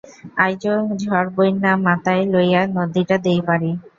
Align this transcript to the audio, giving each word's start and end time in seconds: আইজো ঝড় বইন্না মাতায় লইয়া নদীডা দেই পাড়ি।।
আইজো 0.37 0.73
ঝড় 1.03 1.29
বইন্না 1.35 1.71
মাতায় 1.85 2.23
লইয়া 2.33 2.61
নদীডা 2.75 3.17
দেই 3.25 3.39
পাড়ি।। 3.47 3.71